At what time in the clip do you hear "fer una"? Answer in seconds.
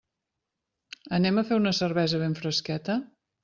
1.51-1.77